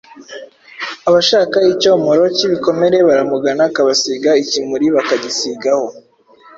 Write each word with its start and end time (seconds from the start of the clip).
Abashaka 1.07 1.57
icyomoro 1.73 2.23
k’ibikomere 2.35 2.97
baramugana 3.07 3.61
akabaha 3.69 4.29
ikimuri 4.43 4.85
bakagisigaho. 4.95 5.85